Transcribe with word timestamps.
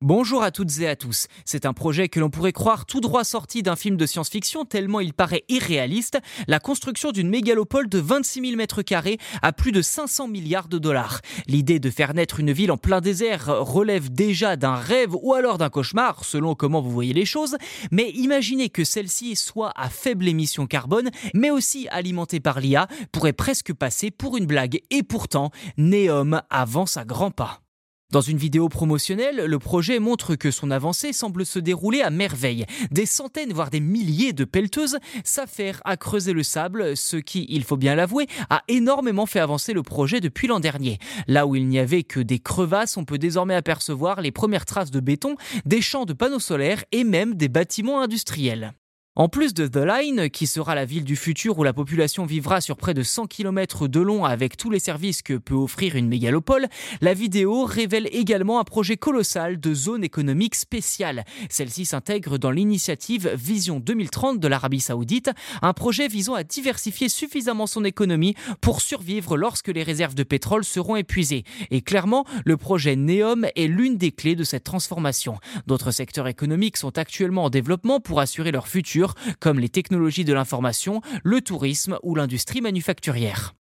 Bonjour 0.00 0.44
à 0.44 0.52
toutes 0.52 0.78
et 0.78 0.86
à 0.86 0.94
tous. 0.94 1.26
C'est 1.44 1.66
un 1.66 1.72
projet 1.72 2.08
que 2.08 2.20
l'on 2.20 2.30
pourrait 2.30 2.52
croire 2.52 2.86
tout 2.86 3.00
droit 3.00 3.24
sorti 3.24 3.64
d'un 3.64 3.74
film 3.74 3.96
de 3.96 4.06
science-fiction 4.06 4.64
tellement 4.64 5.00
il 5.00 5.12
paraît 5.12 5.42
irréaliste, 5.48 6.20
la 6.46 6.60
construction 6.60 7.10
d'une 7.10 7.28
mégalopole 7.28 7.88
de 7.88 7.98
26 7.98 8.42
000 8.42 8.56
mètres 8.56 8.82
carrés 8.82 9.18
à 9.42 9.52
plus 9.52 9.72
de 9.72 9.82
500 9.82 10.28
milliards 10.28 10.68
de 10.68 10.78
dollars. 10.78 11.20
L'idée 11.48 11.80
de 11.80 11.90
faire 11.90 12.14
naître 12.14 12.38
une 12.38 12.52
ville 12.52 12.70
en 12.70 12.76
plein 12.76 13.00
désert 13.00 13.46
relève 13.46 14.08
déjà 14.08 14.54
d'un 14.54 14.76
rêve 14.76 15.16
ou 15.20 15.34
alors 15.34 15.58
d'un 15.58 15.68
cauchemar, 15.68 16.24
selon 16.24 16.54
comment 16.54 16.80
vous 16.80 16.92
voyez 16.92 17.12
les 17.12 17.26
choses, 17.26 17.56
mais 17.90 18.10
imaginez 18.10 18.68
que 18.68 18.84
celle-ci 18.84 19.34
soit 19.34 19.72
à 19.74 19.88
faible 19.88 20.28
émission 20.28 20.68
carbone, 20.68 21.10
mais 21.34 21.50
aussi 21.50 21.88
alimentée 21.90 22.38
par 22.38 22.60
l'IA, 22.60 22.86
pourrait 23.10 23.32
presque 23.32 23.72
passer 23.72 24.12
pour 24.12 24.36
une 24.36 24.46
blague. 24.46 24.80
Et 24.92 25.02
pourtant, 25.02 25.50
Neom 25.76 26.40
avance 26.50 26.96
à 26.96 27.04
grands 27.04 27.32
pas. 27.32 27.62
Dans 28.10 28.22
une 28.22 28.38
vidéo 28.38 28.70
promotionnelle, 28.70 29.44
le 29.44 29.58
projet 29.58 29.98
montre 29.98 30.34
que 30.34 30.50
son 30.50 30.70
avancée 30.70 31.12
semble 31.12 31.44
se 31.44 31.58
dérouler 31.58 32.00
à 32.00 32.08
merveille. 32.08 32.64
Des 32.90 33.04
centaines, 33.04 33.52
voire 33.52 33.68
des 33.68 33.80
milliers 33.80 34.32
de 34.32 34.46
pelleteuses 34.46 34.96
s'affairent 35.24 35.82
à 35.84 35.98
creuser 35.98 36.32
le 36.32 36.42
sable, 36.42 36.96
ce 36.96 37.18
qui, 37.18 37.44
il 37.50 37.64
faut 37.64 37.76
bien 37.76 37.94
l'avouer, 37.94 38.26
a 38.48 38.62
énormément 38.66 39.26
fait 39.26 39.40
avancer 39.40 39.74
le 39.74 39.82
projet 39.82 40.22
depuis 40.22 40.48
l'an 40.48 40.58
dernier. 40.58 40.98
Là 41.26 41.46
où 41.46 41.54
il 41.54 41.68
n'y 41.68 41.78
avait 41.78 42.02
que 42.02 42.20
des 42.20 42.38
crevasses, 42.38 42.96
on 42.96 43.04
peut 43.04 43.18
désormais 43.18 43.54
apercevoir 43.54 44.22
les 44.22 44.32
premières 44.32 44.64
traces 44.64 44.90
de 44.90 45.00
béton, 45.00 45.36
des 45.66 45.82
champs 45.82 46.06
de 46.06 46.14
panneaux 46.14 46.38
solaires 46.38 46.84
et 46.92 47.04
même 47.04 47.34
des 47.34 47.48
bâtiments 47.48 48.00
industriels. 48.00 48.72
En 49.18 49.28
plus 49.28 49.52
de 49.52 49.66
The 49.66 49.84
Line, 49.84 50.30
qui 50.30 50.46
sera 50.46 50.76
la 50.76 50.84
ville 50.84 51.02
du 51.02 51.16
futur 51.16 51.58
où 51.58 51.64
la 51.64 51.72
population 51.72 52.24
vivra 52.24 52.60
sur 52.60 52.76
près 52.76 52.94
de 52.94 53.02
100 53.02 53.26
km 53.26 53.88
de 53.88 53.98
long 53.98 54.24
avec 54.24 54.56
tous 54.56 54.70
les 54.70 54.78
services 54.78 55.22
que 55.22 55.34
peut 55.34 55.56
offrir 55.56 55.96
une 55.96 56.06
mégalopole, 56.06 56.68
la 57.00 57.14
vidéo 57.14 57.64
révèle 57.64 58.08
également 58.12 58.60
un 58.60 58.64
projet 58.64 58.96
colossal 58.96 59.58
de 59.58 59.74
zone 59.74 60.04
économique 60.04 60.54
spéciale. 60.54 61.24
Celle-ci 61.50 61.84
s'intègre 61.84 62.38
dans 62.38 62.52
l'initiative 62.52 63.28
Vision 63.34 63.80
2030 63.80 64.38
de 64.38 64.46
l'Arabie 64.46 64.78
Saoudite, 64.78 65.32
un 65.62 65.72
projet 65.72 66.06
visant 66.06 66.34
à 66.34 66.44
diversifier 66.44 67.08
suffisamment 67.08 67.66
son 67.66 67.84
économie 67.84 68.36
pour 68.60 68.80
survivre 68.80 69.36
lorsque 69.36 69.66
les 69.66 69.82
réserves 69.82 70.14
de 70.14 70.22
pétrole 70.22 70.62
seront 70.62 70.94
épuisées. 70.94 71.42
Et 71.72 71.80
clairement, 71.80 72.24
le 72.44 72.56
projet 72.56 72.94
Neom 72.94 73.48
est 73.56 73.66
l'une 73.66 73.96
des 73.96 74.12
clés 74.12 74.36
de 74.36 74.44
cette 74.44 74.62
transformation. 74.62 75.38
D'autres 75.66 75.90
secteurs 75.90 76.28
économiques 76.28 76.76
sont 76.76 76.96
actuellement 76.98 77.46
en 77.46 77.50
développement 77.50 77.98
pour 77.98 78.20
assurer 78.20 78.52
leur 78.52 78.68
futur 78.68 79.07
comme 79.40 79.58
les 79.58 79.68
technologies 79.68 80.24
de 80.24 80.32
l'information, 80.32 81.00
le 81.24 81.40
tourisme 81.40 81.98
ou 82.02 82.14
l'industrie 82.14 82.60
manufacturière. 82.60 83.54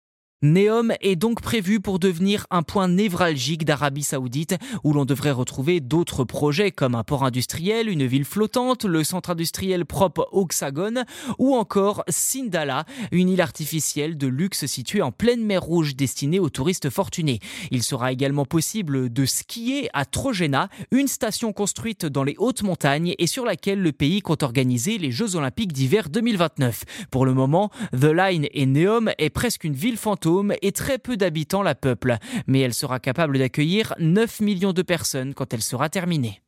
Neom 0.43 0.93
est 1.02 1.16
donc 1.16 1.41
prévu 1.41 1.80
pour 1.80 1.97
devenir 1.97 2.45
un 2.52 2.61
point 2.61 2.88
névralgique 2.88 3.66
d'Arabie 3.66 4.03
Saoudite 4.03 4.55
où 4.83 4.93
l'on 4.93 5.03
devrait 5.03 5.31
retrouver 5.31 5.80
d'autres 5.80 6.25
projets 6.25 6.69
comme 6.69 6.93
un 6.93 7.03
port 7.03 7.23
industriel, 7.23 7.89
une 7.89 8.05
ville 8.05 8.23
flottante, 8.23 8.85
le 8.85 9.03
centre 9.03 9.31
industriel 9.31 9.83
propre 9.83 10.30
Oxagon 10.31 11.05
ou 11.39 11.55
encore 11.55 12.03
Sindala, 12.08 12.85
une 13.11 13.30
île 13.30 13.41
artificielle 13.41 14.15
de 14.15 14.27
luxe 14.27 14.67
située 14.67 15.02
en 15.02 15.11
pleine 15.11 15.43
mer 15.43 15.63
Rouge 15.63 15.95
destinée 15.95 16.39
aux 16.39 16.52
touristes 16.52 16.91
fortunés. 16.91 17.39
Il 17.71 17.81
sera 17.81 18.11
également 18.11 18.45
possible 18.45 19.11
de 19.11 19.25
skier 19.25 19.89
à 19.93 20.05
Trojena, 20.05 20.69
une 20.91 21.08
station 21.08 21.52
construite 21.52 22.05
dans 22.05 22.23
les 22.23 22.35
hautes 22.38 22.61
montagnes 22.61 23.15
et 23.17 23.25
sur 23.25 23.43
laquelle 23.43 23.81
le 23.81 23.91
pays 23.91 24.21
compte 24.21 24.43
organiser 24.43 24.99
les 24.99 25.09
Jeux 25.09 25.35
olympiques 25.35 25.73
d'hiver 25.73 26.09
2029. 26.09 26.83
Pour 27.09 27.25
le 27.25 27.33
moment, 27.33 27.71
The 27.99 28.11
Line 28.13 28.47
et 28.52 28.67
Neom 28.67 29.09
est 29.17 29.31
presque 29.31 29.63
une 29.63 29.73
ville 29.73 29.97
fantôme 29.97 30.27
et 30.61 30.72
très 30.72 30.97
peu 30.97 31.17
d'habitants 31.17 31.64
la 31.64 31.75
peuplent, 31.75 32.17
mais 32.47 32.59
elle 32.59 32.73
sera 32.73 33.00
capable 33.00 33.39
d'accueillir 33.39 33.94
9 34.00 34.42
millions 34.42 34.73
de 34.73 34.81
personnes 34.81 35.33
quand 35.33 35.53
elle 35.53 35.61
sera 35.61 35.89
terminée. 35.89 36.42